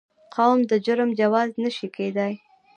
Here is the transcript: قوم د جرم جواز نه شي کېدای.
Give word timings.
قوم 0.35 0.59
د 0.71 0.73
جرم 0.85 1.09
جواز 1.19 1.49
نه 1.63 1.69
شي 1.75 1.87
کېدای. 1.97 2.33